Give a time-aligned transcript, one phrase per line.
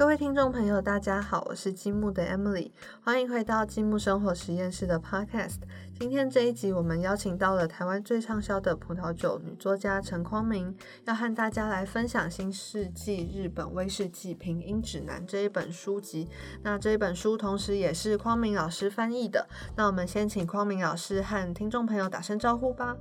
[0.00, 2.70] 各位听众朋友，大家好，我是积木的 Emily，
[3.02, 5.56] 欢迎回到积木生活实验室的 Podcast。
[5.98, 16.28] 今天这一集，我们邀请到了台湾最畅销的葡萄酒女作家陈匡明，要和大家来分享《新世纪日本威士忌品饮指南》这一本书籍。
[16.62, 19.48] 那这一本书同时也是匡明老师翻译的。
[19.76, 22.96] 那我们先请匡明老师和听众朋友打声招呼吧。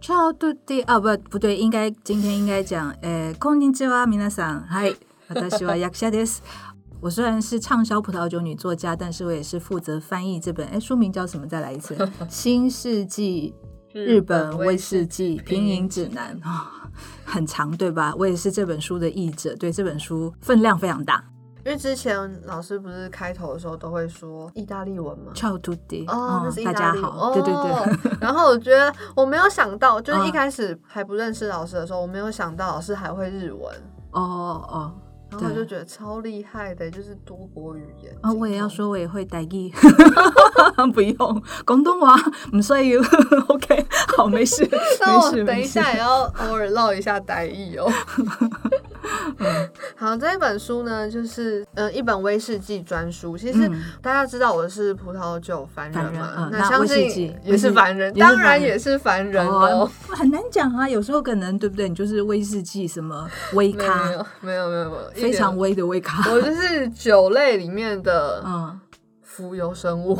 [0.00, 4.64] Ciao tutti 啊，不不对，应该今天应该讲，呃，こんにちは、皆さん。
[4.66, 4.96] はい、
[5.28, 6.38] 私は役者です。
[7.00, 10.66] 我虽然是畅销葡萄酒女作家，但是我也是负责翻译这本。
[10.68, 11.46] 哎，书名叫什么？
[11.46, 11.94] 再来一次，《
[12.28, 13.54] 新世纪
[13.92, 16.90] 日本威士忌品饮指南》啊、
[17.24, 18.12] 很长，对吧？
[18.18, 21.22] 我也是这本书的译者，对这本书分量非常大。
[21.64, 25.32] 因为之前老师不是开头的时候都会说意大利文吗？
[25.34, 27.70] Ciao tutti，哦，那是意大大利文家好，对对对。
[27.70, 33.72] 哦 然后我觉得我没有想到，就是嗯一开始还不认识老师的时候，我没有想到老师还会日文，
[34.12, 34.20] 哦
[34.68, 34.94] 哦
[35.39, 38.13] 然后我就觉得超厉害的，就是多国语言。
[38.21, 38.67] 啊，我也要。
[38.73, 39.71] 说，我也会台语，
[40.95, 42.15] 不用广东话，
[42.53, 43.01] 唔需要。
[43.49, 43.85] OK，
[44.17, 44.65] 好， 没事，
[45.45, 47.87] 等一下也要偶尔唠一下台语哦。
[49.95, 53.37] 好，这一本书呢，就是呃一本威士忌专书。
[53.37, 59.89] 其实嗯大家知道我是葡萄酒凡人嘛，嗯那相信忌也是凡人，当然也是凡人哦。
[60.09, 60.87] 很难讲啊。
[60.87, 61.89] 有时候可能对不对？
[61.89, 64.03] 你就是威士忌什么威没有咖，
[64.41, 66.29] 没有没有没有，非常威的威咖。
[66.31, 68.79] 我就是酒类里面的嗯，
[69.21, 70.17] 浮游生物，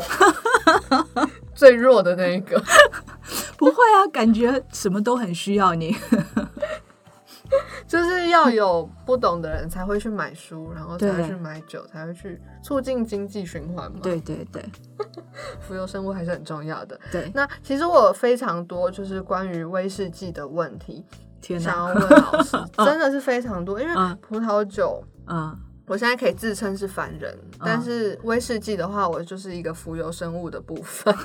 [1.54, 2.62] 最弱的那一个。
[3.56, 5.96] 不会啊，感觉什么都很需要你。
[7.86, 14.64] 就是要有不懂的人才会去买书，然后才会去买酒，才会去促进经济循环嘛。，对对对
[15.60, 16.98] 浮游生物还是很重要的。
[17.12, 21.04] 对，那其实我有非常多就是关于威士忌的问题
[21.40, 23.80] 天想，要问老师， 真的是非常多。
[23.80, 25.56] 因为嗯葡萄酒，嗯，
[25.86, 31.14] 我现在可以自称是凡人，但是威士忌的话，我就是一个浮游生物的部分。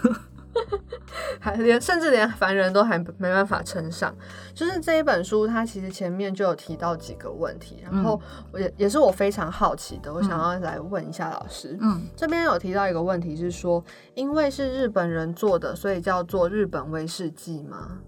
[1.39, 4.13] 还连甚至连凡人都还没办法称上，
[4.53, 8.19] 就是这一本书，它其实前面就有提到几个问题，然后
[8.51, 11.77] 我也也是我非常好奇的，我想要来问一下老师。
[11.81, 13.83] 嗯，这边有提到一个问题是说，
[14.15, 17.99] 因为是日本人做的，所以叫做日本威士忌吗？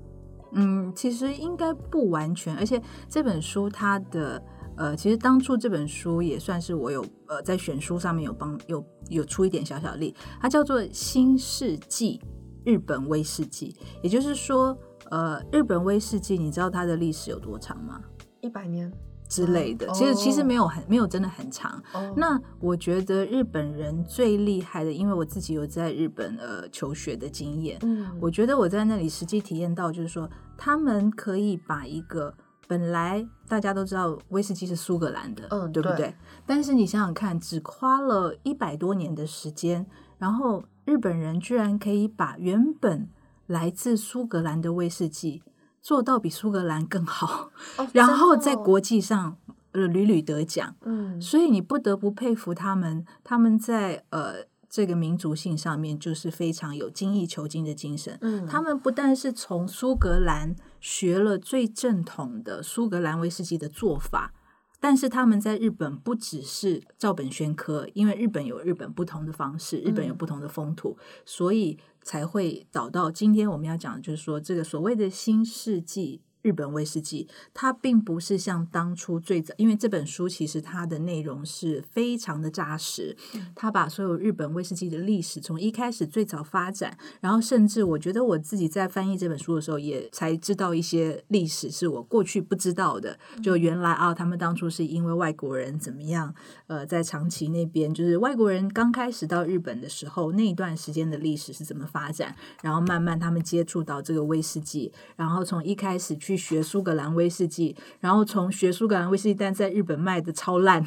[0.52, 4.44] 嗯，其实应该不完全，而且这本书它的
[4.76, 12.20] 呃，其实当初这本书也算是我有呃在选书上面有帮有有出一点小小力，它叫做《新世纪
[12.64, 13.72] 日本威士忌》，
[14.04, 14.78] 也就是说，
[15.10, 18.02] 呃，日本威士忌，你知道它的历史有多长吗？
[18.42, 18.92] 一百年。
[19.32, 19.94] 之类的，哦。
[19.94, 32.34] 其实其实没有很没有真的很长，哦，那我觉得日本人最厉害的，因为我自己有在日本呃求学的经验，嗯，我觉得我在那里实际体验到，就是说他们可以把一个
[32.68, 35.96] 本来大家都知道威士忌是苏格兰的，嗯对不对？
[35.96, 36.16] 对。
[36.46, 39.86] 但是你想想看，只花了一百多年的时间，
[40.18, 43.08] 然后日本人居然可以把原本
[43.48, 45.44] 来自苏格兰的威士忌
[45.82, 49.38] 做到比苏格兰更好，哦 然后在国际上
[49.72, 50.76] 呃屡屡得奖。
[50.84, 58.18] 嗯所以你不得不佩服他们，他们在呃这个民族性上面就是非常有精益求精的精神。
[58.22, 64.34] 嗯，他们不但是从苏格兰学了最正统的苏格兰威士忌的做法，
[64.82, 76.20] 但是他们在日本不只是照本宣科，因为日本有日本不同的方式，日本有不同的风土，所以才会导到今天我们要讲的就是说，这个所谓的新世纪。
[76.42, 83.16] 日本威士忌，它并不是像当初最早，因为这本书其实它的内容是非常的扎实，
[83.56, 93.18] 它把所有日本威士忌的历史从一开始最早发展，然后甚至我觉得我自己在翻译这本书的时候，也才知道一些历史是我过去不知道的。
[93.44, 96.34] 就原来啊，他们当初是因为外国人怎么样，
[96.68, 110.84] 呃，在长崎那边，就是外国人刚开始到日本的时候，那一段时间的历史是怎么发展，然后慢慢他们接触到这个威士忌，然后从一开始去学苏格兰威士忌，然后从学苏格兰威士忌，但在日本卖的超烂，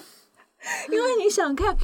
[0.90, 1.76] 因为你想看，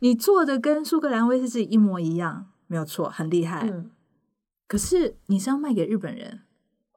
[0.00, 3.68] 你做的跟苏格兰威士忌一模一样，没有错，很厉害。
[3.68, 3.90] 嗯
[4.68, 6.40] 可是你是要卖给日本人，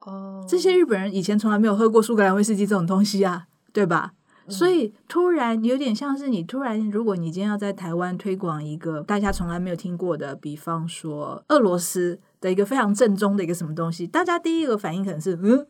[0.00, 4.14] 哦，这些日本人以前从来没有喝过苏格兰威士忌这种东西啊，对吧？
[4.48, 15.66] 所以突然有点像是你突然，如果你今天要在台湾推广一个大家从来没有听过的，比方说俄罗斯的一个非常正宗的一个什么东西，大家第一个反应可能是嗯，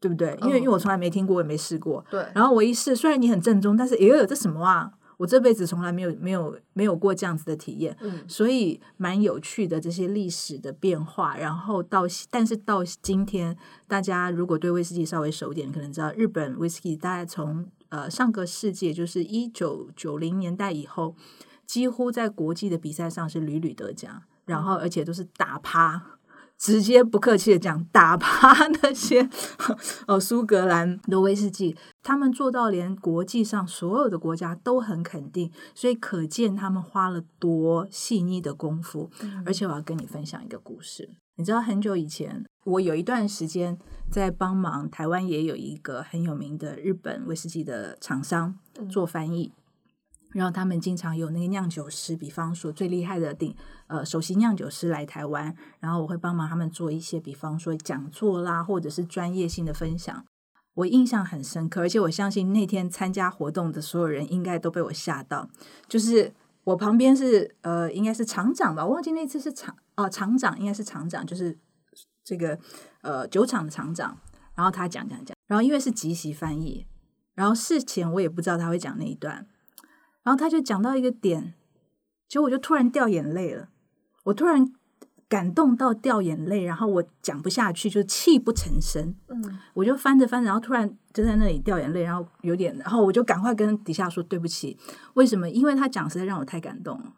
[0.00, 0.36] 对不对？
[0.42, 2.04] 因为嗯因为我从来没听过，也没试过。
[2.10, 4.92] 对，然后我一试，虽然你很正宗，但是诶，这什么啊？
[5.18, 7.96] 我这辈子从来没有没有没有过这样子的体验。
[8.00, 13.56] 嗯所以蛮有趣的这些历史的变化，然后到但是到今天，
[13.86, 21.14] 大家如果对威士忌稍微熟一点，可能知道日本威士忌大概从呃上个世纪，就是一九九零年代以后，
[21.64, 26.18] 几乎在国际的比赛上是屡屡得奖，然后而且都是打趴。
[26.58, 28.54] 直接不客气的讲，打趴
[28.84, 29.28] 那些
[30.06, 39.10] 呃苏格兰的威士忌，他们做到连国际上所有的国家都很肯定，所以可见他们花了多细腻的功夫。
[39.44, 43.76] 而且我要跟你分享一个故事，你知道很久以前，我有一段时间
[44.08, 48.56] 在帮忙台湾也有一个很有名的日本威士忌的厂商
[48.88, 49.52] 做翻译。
[50.32, 53.54] 然后他们经常有那个酿酒师，比方说最厉害的顶
[53.86, 60.24] 呃首席酿酒师来台湾，然后我会帮忙他们做一些，比方说讲座啦，或者是专业性的分享。
[60.74, 65.48] 我印象很深刻，而且我相信那天参加活动的所有人应该都被我吓到。
[65.86, 66.32] 就是
[66.64, 71.58] 我旁边是呃应该是厂长吧，我忘记那次是厂哦厂长应该是厂长，就是
[72.24, 72.58] 这个
[73.02, 74.16] 呃酒厂的厂长。
[74.54, 76.86] 然后他讲讲讲，然后因为是即席翻译，
[77.34, 79.46] 然后事前我也不知道他会讲那一段。
[80.22, 81.54] 然后他就讲到一个点，
[82.28, 83.68] 结果我就突然掉眼泪了。
[84.24, 84.72] 我突然
[85.28, 89.14] 感动到掉眼泪，然后我讲不下去，就泣不成声。
[89.28, 94.78] 嗯，我就翻着翻着，然后突然就在那里掉眼泪，然后有点，然后我就赶快跟底下说对不起。
[95.14, 95.50] 为什么？
[95.50, 97.14] 因为他讲实在让我太感动了。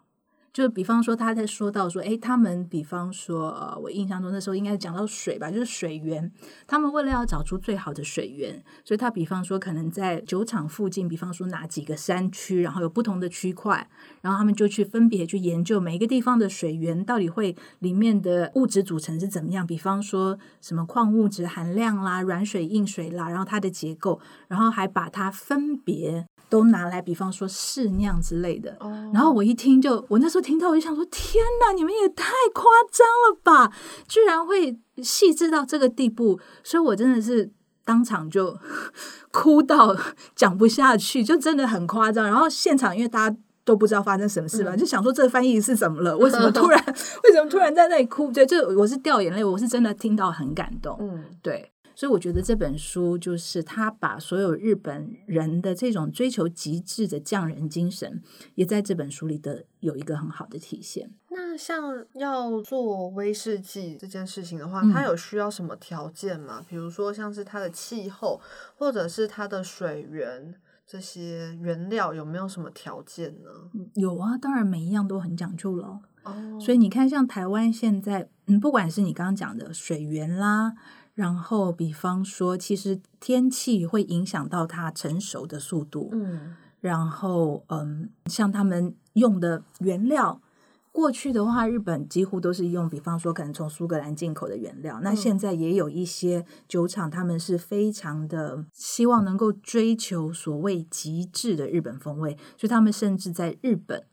[0.54, 6.30] 就比方说，他在说到说，哎，他们比方说，呃，我印象中那时候应该讲到水吧，就是水源。
[6.64, 13.90] 他们为了要找出最好的水源，所以他比方说，可能在酒厂附近，比方说哪几个山区，然后有不同的区块，
[14.20, 19.66] 然后他们就去分别去研究每一个地方的水源到底会里面的物质组成是怎么样。
[19.66, 26.28] 比方说什么矿物质含量啦、软水、硬水啦，然后它的结构，然后还把它分别。
[26.54, 28.78] 都拿来，比方说试酿之类的。
[29.12, 33.72] 然后我一听，就我那时候听到，我就想说：天哪，你们也太夸张了吧！
[34.06, 37.50] 居然会细致到这个地步，所以我真的是
[37.84, 38.56] 当场就
[39.32, 39.96] 哭到
[40.36, 42.24] 讲不下去，就真的很夸张。
[42.24, 46.16] 然后现场因为大家都不知道发生什么事嘛，就想说这个翻译是怎么了？
[46.16, 46.80] 为什么突然
[47.24, 48.30] 为什么突然在那里哭？
[48.30, 50.96] 对，就我是掉眼泪，我是真的听到很感动。
[51.00, 51.72] 嗯，对。
[51.94, 58.22] 所以我觉得这本书就是他把所有日本人的这种追求极致的匠人精神，
[58.56, 61.10] 也在这本书里的有一个很好的体现。
[61.30, 66.64] 那像要做威士忌这件事情的话，它有需要什么条件吗？
[66.68, 68.40] 比如说像是它的气候，
[68.76, 70.54] 或者是它的水源
[70.86, 73.50] 这些原料有没有什么条件呢？
[73.94, 76.00] 有啊，当然每一样都很讲究了。
[76.24, 80.74] 哦，所以你看，像台湾现在，嗯，不管是你刚刚讲的水源啦。
[81.14, 86.08] 然后，比方说，其实天气会影响到它成熟的速度。
[86.12, 90.42] 嗯，然后，嗯，像他们用的原料，
[90.90, 95.00] 过去的话，日本几乎都是用，比方说，可能从苏格兰进口的原料。
[95.02, 104.04] 那现在也有一些酒厂，他们是非常的希望能够追求所谓极致的日本风味，所以他们甚至在日本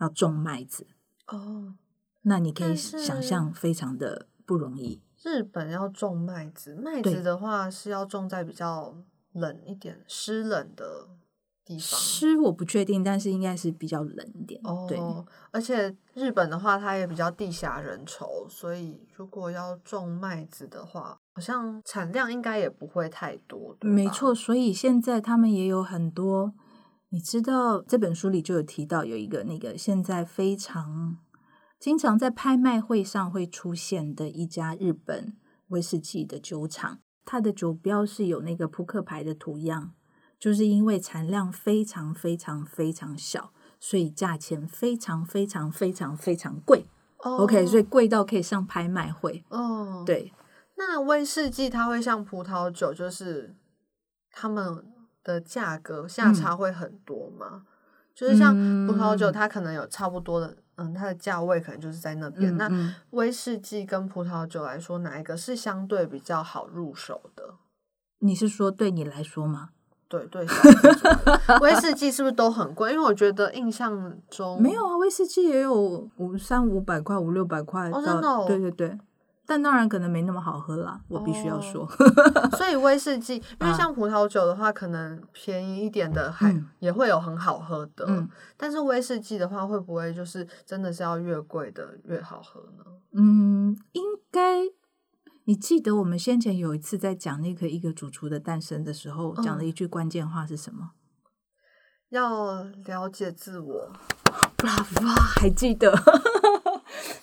[0.00, 0.86] 要种麦子。
[1.26, 1.74] 哦，
[2.22, 5.02] 那你可以想象，非常的不容易。
[5.22, 8.94] 日本要种麦子，麦子的话是要种在比较
[9.32, 11.08] 冷一点、湿冷的
[11.64, 11.80] 地方。
[11.80, 14.60] 湿我不确定，但是应该是比较冷一点。
[14.62, 14.98] 哦，对。
[15.50, 23.76] 而且日本的话，它也比较地狭人稠，所以如果要种麦子的话，好像产量应该也不会太多。
[23.80, 26.54] 没错，所以现在他们也有很多，
[27.08, 31.18] 你知道这本书里就有提到有一个那个现在非常。
[31.78, 35.36] 经常在拍卖会上会出现的一家日本
[35.68, 39.92] 威士忌的酒厂，它的酒标是有那个扑克牌的图样，
[40.38, 46.86] 就是因为产量非常非常非常小，所以价钱非常非常非常非常贵。
[47.18, 49.44] OK，所以贵到可以上拍卖会。
[49.48, 50.32] 哦，对。
[50.76, 53.54] 那威士忌它会像葡萄酒，就是
[54.30, 54.84] 他们
[55.22, 57.64] 的价格下差会很多吗？
[58.14, 58.54] 就是像
[58.86, 60.56] 葡萄酒，它可能有差不多的。
[60.78, 62.56] 嗯，它的价位可能就是在那边。
[62.56, 62.70] 那
[63.10, 67.54] 威士忌跟葡萄酒来说，哪一个是相对比较好入手的？
[68.20, 69.70] 你是说对你来说吗？
[70.08, 70.46] 对对，
[71.60, 72.92] 威士忌是不是都很贵？
[72.92, 77.90] 因为我觉得印象中没有啊，威士忌也有五三五百块、五六百块。
[77.90, 78.46] 哦，真的？
[78.46, 78.98] 对对对。
[79.50, 81.88] 但当然可能没那么好喝啦，我必须要说。
[82.58, 88.04] 所以威士忌，因为像葡萄酒的话，可能便宜一点的还也会有很好喝的。
[88.06, 88.28] 嗯。
[88.58, 92.84] 但是威士忌的话，会不会就是真的是要越贵的越好喝呢？
[93.14, 94.64] 嗯，应该。
[95.44, 100.90] 你记得我们先前有一次在讲那个一个主厨的诞生的时候，讲了一句关键话是什么？
[102.10, 103.74] 要了解自我。
[104.64, 105.90] 哇，还记得。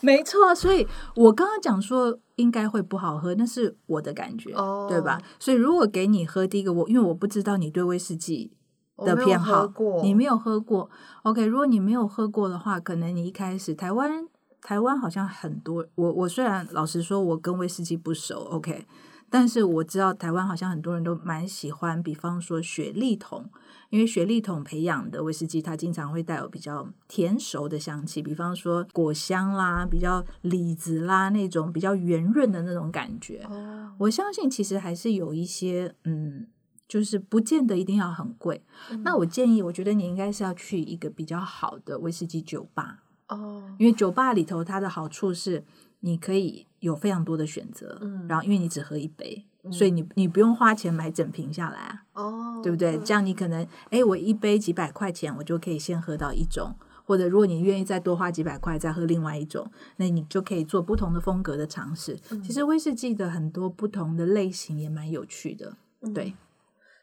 [0.06, 4.52] 没错，所以我刚刚讲说应该会不好喝，那是我的感觉，
[4.88, 5.20] 对吧？
[5.40, 8.52] 所以如果给你喝第一个，我因为我不知道你对威士忌
[8.98, 9.68] 的偏好，
[10.04, 10.90] 你没有喝过。
[11.24, 14.28] OK，如果你没有喝过的话，可能你一开始台湾
[14.62, 18.86] 台湾好像很多，我我虽然老实说，我跟威士忌不熟，OK，
[19.30, 23.50] 但是我知道台湾好像很多人都蛮喜欢，比方说雪莉桶，
[23.90, 33.46] 因为雪莉桶培养的威士忌，它经常会带有比较甜熟的香气，比方说果香啦，比较李子啦那种比较圆润的那种感觉。
[33.50, 36.48] 哦，我相信其实还是有一些，嗯，
[36.88, 38.64] 就是不见得一定要很贵。
[39.04, 45.64] 那我建议，我觉得你应该是要去一个比较好的威士忌酒吧，哦，因为酒吧里头它的好处是
[46.02, 52.98] 你可以有非常多的选择，嗯然后因为你只喝一杯，所以你你不用花钱买整瓶下来啊，哦，对不对？
[53.00, 56.76] 这样你可能，哎，我一杯几百块钱，我就可以先喝到一种。
[57.08, 62.18] 或者，如果你愿意再多花几百块再喝另外一种，那你就可以做不同的风格的尝试。
[62.32, 65.78] 嗯其实威士忌的很多不同的类型也蛮有趣的。
[66.16, 66.34] 对，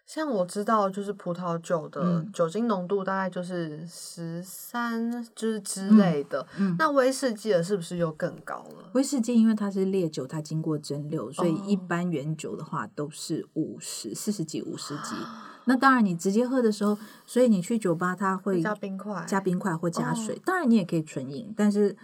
[0.04, 6.46] 像我知道，就是葡萄酒的嗯酒精浓度大概就是十三，之之类的。
[6.58, 8.90] 嗯那威士忌的是不是又更高了？
[8.94, 15.14] 威士忌因为它是烈酒，它经过蒸馏，所以一哦般原酒的话都是五十、四十几、五十几。
[15.64, 20.34] 那当然，你直接喝的时候，所以你去酒吧，它会加冰块，加冰块或加水。
[20.34, 21.96] 哦当然，你也可以纯饮，但是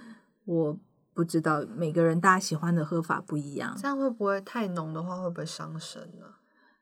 [0.44, 0.78] 我
[1.12, 3.74] 不知道每个人大家喜欢的喝法不一样。
[3.76, 6.26] 这样会不会太浓的话，会不会伤身呢？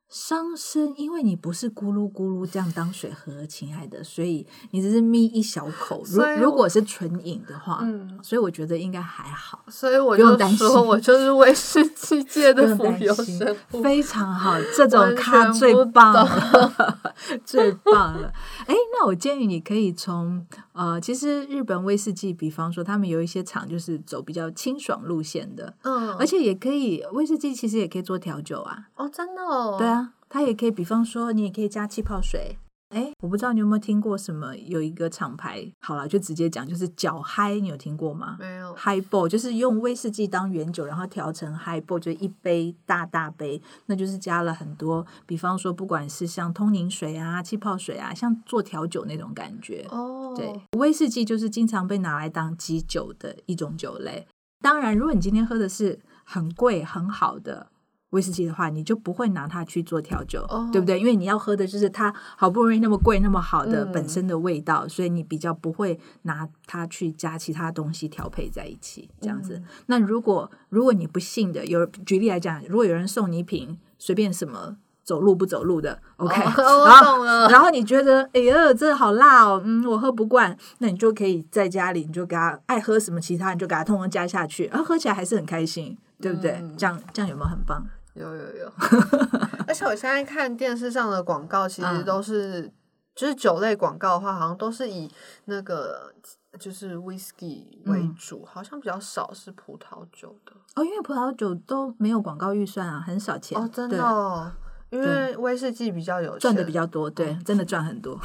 [0.08, 6.02] 伤身，因为你不是咕噜咕噜这样当水喝，亲爱的，所以你只是咪一小口。
[6.06, 9.64] 如如果是纯饮的话，嗯，所以我觉得应该还好。
[9.68, 13.82] 所以我就说，我就是威士忌界不的浮用担心游生物。
[13.82, 16.98] 非常好，这种咖 最棒了，
[17.44, 18.32] 最棒了。
[18.66, 32.58] 哎，那我建议你可以从呃，其实日本威士忌，比方说他们有一些厂就是走比较清爽路线的，嗯，而且也可以威士忌其实也可以做调酒啊，哦，真的哦，对，啊，它也可以，比方说你也可以加气泡水。
[32.90, 38.36] 哎，我不知道你有没有听过什么有一个厂牌，好了，就直接讲，就是脚嗨，你有听过吗？
[38.38, 49.86] 没有，Highball 就是用威士忌当原酒，然后调成 Highball，就一杯大大杯，那就是加了很多，比方说不管是像通宁水啊、气泡水啊，像做调酒那种感觉。
[49.90, 54.26] 哦，对，威士忌就是经常被拿来当基酒的一种酒类。
[54.62, 57.66] 当然，如果你今天喝的是很贵很好的
[58.10, 60.98] 威士忌的话，你就不会拿它去做调酒，哦对不对？
[60.98, 69.56] 因为你要喝的就是它好不容易那么贵、那么好的嗯本身的味道，所以你比较不会拿它去加其他东西调配在一起，这样子。
[69.56, 74.76] 嗯那如果如果你不信的，有举例来讲，如果有人送你一瓶随便什么。
[75.06, 76.42] 走路不走路的，OK，
[77.48, 86.52] 然后你觉得，哎呀，这好辣哦，嗯，我喝不惯，那你就可以在家里，你就给他爱喝什么其他，你就给他通通加下去，然后喝起来还是很开心，对不对？
[86.52, 87.84] 嗯这样这样有没有很棒？
[88.14, 88.72] 有有有，
[89.68, 92.72] 而且我现在看电视上的广告，其实嗯都是、
[93.14, 95.10] 就是酒类广告的话，好像都是以
[95.44, 96.12] 那个
[96.58, 100.52] 就是 whisky 为嗯主，好像比较少是葡萄酒的。
[100.76, 104.50] 哦，因为葡萄酒都没有广告预算啊，很少钱哦，真的哦，
[104.88, 108.18] 因为威士忌比较有钱，赚的比较多，对，真的赚很多。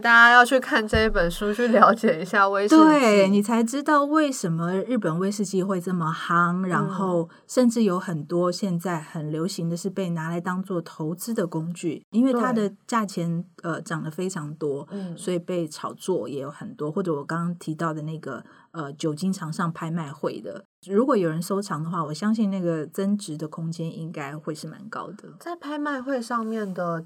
[0.00, 2.82] 大家要去看这一本书，去了解一下威士忌。
[2.82, 16.90] 对你才知道为什么日本威士忌会这么夯，然后甚至有很多现在很流行的是被拿来当做投资的工具，因为它的价钱呃涨得非常多，嗯所以被炒作也有很多。
[16.90, 25.28] 或者我刚刚提到的那个呃酒精场上拍卖会的，如果有人收藏的话，我相信那个增值的空间应该会是蛮高的。
[25.40, 27.04] 在拍卖会上面的，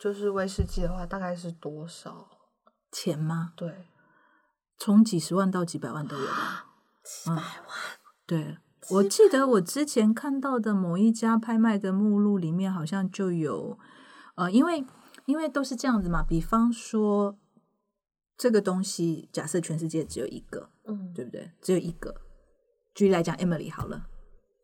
[0.00, 2.26] 就是威士忌的话，大概是多少？
[2.90, 3.52] 钱吗？
[3.54, 3.84] 对，
[4.78, 6.66] 从几十万到几百万都有吧。
[7.04, 7.44] 几百万。
[8.26, 8.56] 对，
[8.88, 13.78] 我记得我之前看到的某一家拍卖的目录里面，好像就有，
[14.36, 14.82] 呃，因为
[15.26, 16.22] 因为都是这样子嘛。
[16.22, 17.38] 比方说，
[18.38, 21.52] 这个东西假设全世界只有一个，嗯，对不对？
[21.60, 22.14] 只有一个。
[22.94, 24.06] 举例来讲，Emily 好了，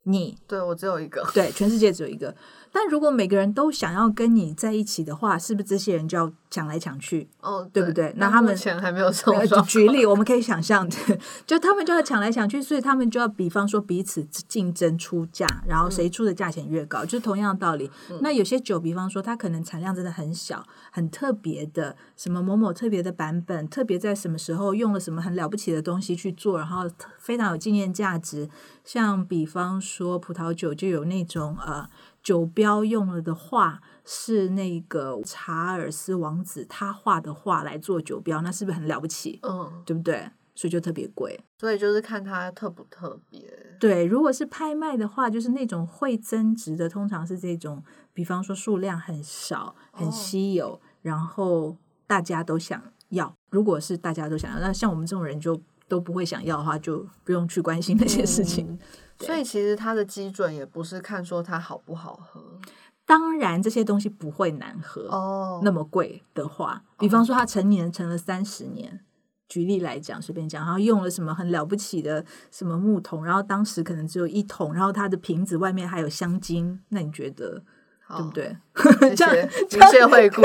[0.09, 1.23] 你对我只有一个。
[1.35, 2.35] 对全世界只有一个，
[2.73, 7.29] 但如果每个人都想要跟你在一起的话，是不是这些人就要抢来抢去？
[7.41, 10.89] 哦，对不对那他们钱还没有这呃种状举例，我们可以想象，
[11.47, 17.91] 就他们就要抢来抢去，所以他们就要比方说彼此竞争出价，然后谁出的价钱越高，就是同样的道理。
[18.21, 26.89] 那有些酒，比方说它可能产量真的很小，很特别的，什么某某特别的版本，特别在什么时候用了什么很了不起的东西去做，然后
[27.19, 28.49] 非常有纪念价值。
[28.85, 31.89] 像比方说葡萄酒就有那种呃
[32.23, 39.41] 酒标用了的画是那个查尔斯王子他画的画来做酒标，那是不是很了不起？
[39.43, 40.31] 嗯，对不对？
[40.55, 41.39] 所以就特别贵。
[41.59, 43.77] 所以就是看它特不特别。
[43.79, 47.83] 对，如果是拍卖的话，就是那种会增值的，通常是这种，
[48.15, 53.35] 比方说数量很少、很稀有，然后大家都想要。
[53.51, 58.67] 如果是大家都想要，那像我们这种人就都不会想要的话，就不用去关心那些事情。
[58.71, 58.79] 嗯
[59.19, 62.61] 所以其实它的基准也不是看说它好不好喝
[63.07, 65.03] 当然，这些东西不会难喝。
[65.09, 69.01] 哦那么贵的话，比方说它成年成了三十年，
[69.49, 77.63] 举例来讲，随便讲，然后用了什么很了不起的什么木桶，然后当时可能只有一桶，然后它的瓶子外面还有香精，那你觉得
[78.05, 78.83] 好对不？
[79.01, 79.11] 对？
[79.11, 80.43] 谢 这样谢，谢谢惠顾，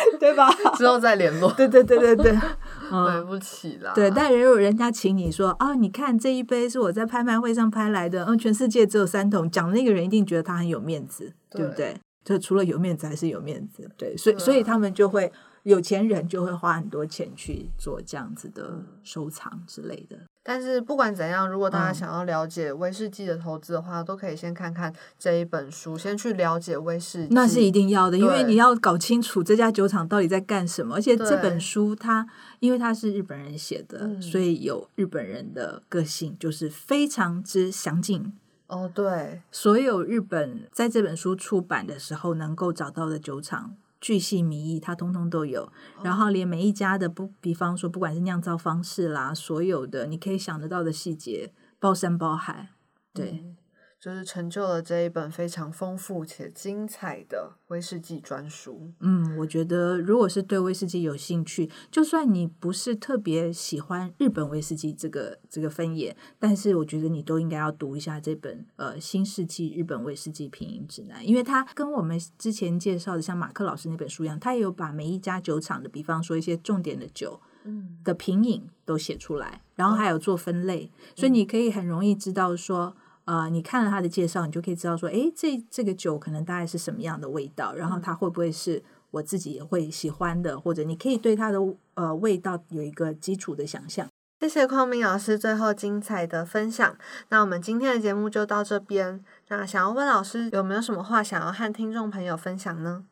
[0.20, 0.48] 对吧？
[0.76, 1.52] 之后再联络。
[1.52, 2.38] 对对对对对，对
[2.92, 3.26] 嗯。
[3.26, 3.92] 不起啦。
[3.94, 11.96] 对，但如果人家请你说啊，你看这一杯是我在拍卖会上拍来的，嗯，全世界只有三桶，讲那个人一定觉得他很有面子，对不对对？
[12.24, 20.18] 就除了有面子还是有面子，对，所以、啊所以他们就会有钱人就会花很多钱去做这样子嗯的收藏之类的。
[20.42, 27.34] 但是不管怎样，如果大家嗯想要了解威士忌的投资的话，都可以先看看这一本书，先去了解威士忌。
[27.34, 30.94] 那是一定要的，因为你要搞清楚这家酒厂到底在干什么。
[30.94, 32.26] 而且这本书它
[32.60, 38.32] 因为它是日本人写的，嗯所以有日本人的个性，就是非常之详尽。
[38.68, 45.70] 哦，对，所有日本在这本书出版的时候能够找到的酒厂，巨细靡遗，它通通都有。
[46.02, 52.70] 然后连每一家的不，比方说不管是酿造方式啦，所有的你可以想得到的细节，包山包海。
[53.12, 53.56] 对，嗯
[54.00, 58.92] 就是成就了这一本非常丰富且精彩的威士忌专书。
[59.00, 82.94] 嗯，我觉得如果是对威士忌有兴趣，就算你不是特别喜欢日本威士忌这个这个分野，但是我觉得你都应该要读一下这本呃《新世纪日本威士忌品饮指南》，因为它跟我们之前介绍的像马克老师那本书一样，它也有把每一家酒厂的，比方说一些重点的酒嗯，的品饮都写出来，然后还有做分类，所以你可以很容易知道说。
[83.28, 91.58] 呃，你看了他的介绍，你就可以知道说，诶，这这个酒可能大概是什么样的味道，然后它会不会是我自己也会喜欢的，或者你可以对它的
[91.92, 94.08] 呃味道有一个基础的想象。
[94.40, 96.96] 谢谢匡明老师最后精彩的分享。
[97.28, 99.22] 那我们今天的节目就到这边。
[99.48, 103.04] 那想要问老师有没有什么话想要和听众朋友分享呢？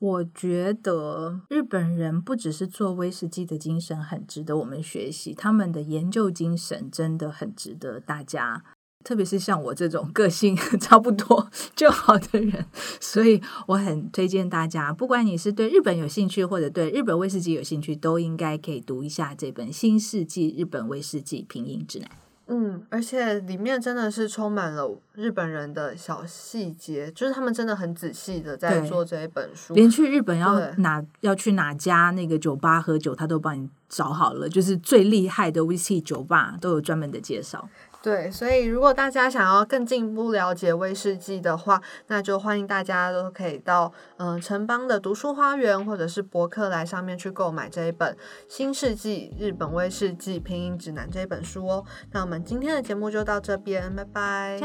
[0.00, 8.64] 我觉得日本人不只是做威士忌的精神很值得我们学习，他们的研究精神真的很值得大家。
[9.04, 12.64] 特别是像我这种个性 差不多就好的人，
[13.00, 22.08] 所以我很推荐大家，不管你是对日本有兴趣，或者对日本威士忌有兴趣，都应该可以读一下这本《新世纪日本威士忌品饮指南》。
[22.48, 29.72] 嗯，而且里面真的是充满了日本人的小细节，就是他们真的很仔细的在做这一本书。
[29.74, 37.66] 连去日本要哪要去哪家那个酒吧喝酒，他都帮你找好了，就是最厉害的威士忌酒吧都有专门的介绍。
[38.02, 48.12] 对，所以如果大家想要更进一步了解威士忌的话，那就欢迎大家都可以到嗯、城邦的读书花园或者是博客来上面去购买这一本
[48.48, 51.84] 《新世纪日本威士忌拼音指南》这本书哦。
[52.10, 54.58] 那我们今天的节目就到这边，拜拜。